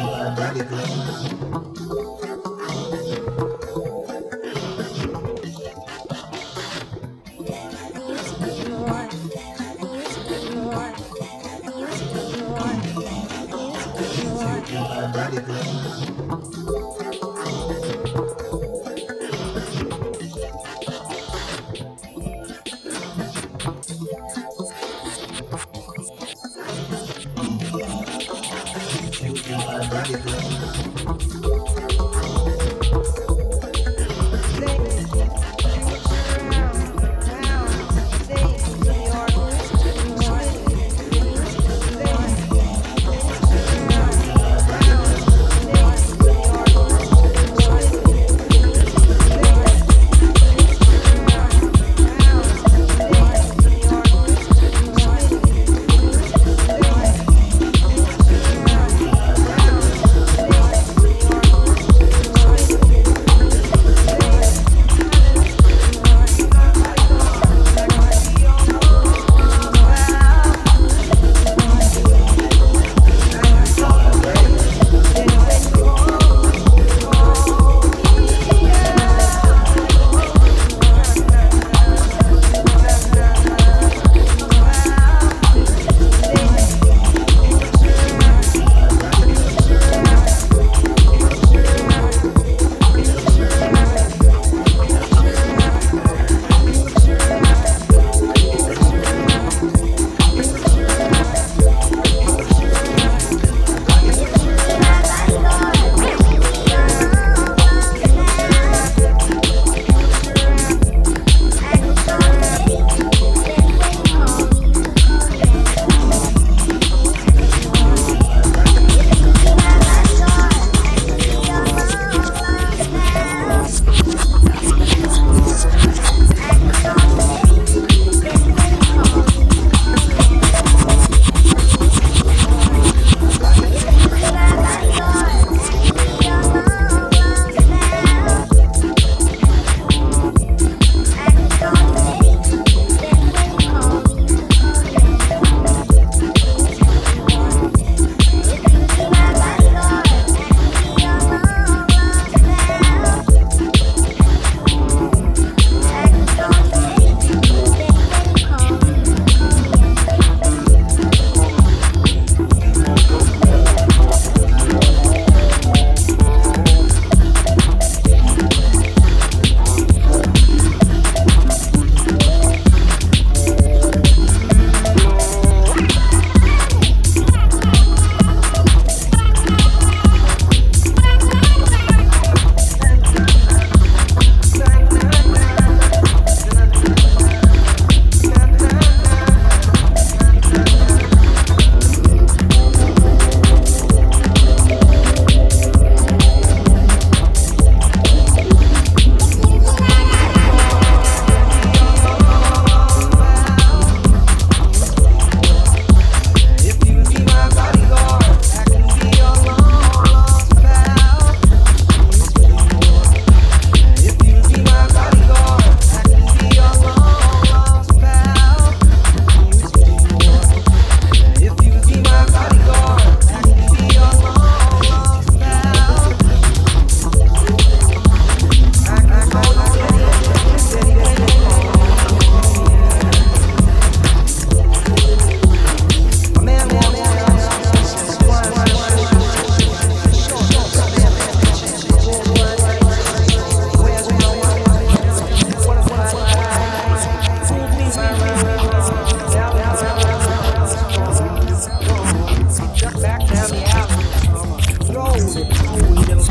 I'm 0.00 0.36
ready 0.36 0.60
to 0.60 0.64
go. 15.42 16.77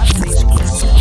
that 0.00 0.68
stage. 0.68 0.99